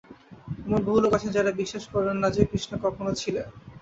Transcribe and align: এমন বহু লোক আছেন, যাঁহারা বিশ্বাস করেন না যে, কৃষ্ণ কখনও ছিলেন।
এমন 0.65 0.79
বহু 0.83 0.97
লোক 0.99 1.11
আছেন, 1.13 1.31
যাঁহারা 1.31 1.59
বিশ্বাস 1.61 1.83
করেন 1.93 2.15
না 2.17 2.29
যে, 2.29 2.41
কৃষ্ণ 2.51 2.71
কখনও 2.85 3.13
ছিলেন। 3.13 3.47